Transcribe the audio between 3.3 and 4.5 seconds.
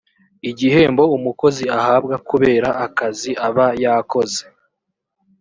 aba yakoze